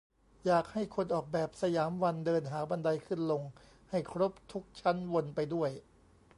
[0.45, 3.43] อยากให้คนออกแบบสยามวันเดินหาบันไดขึ้นลง
[3.89, 5.71] ให้ครบทุกชั้นวนไปด้วย